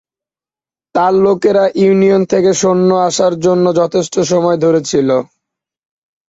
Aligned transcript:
তার 0.95 1.13
লোকেরা 1.25 1.63
ইউনিয়ন 1.81 2.21
থেকে 2.31 2.51
সৈন্য 2.53 2.89
আসার 3.07 3.33
জন্য 3.45 3.65
যথেষ্ট 3.79 4.15
সময় 4.31 4.57
ধরে 4.63 4.79
ছিল। 4.85 5.09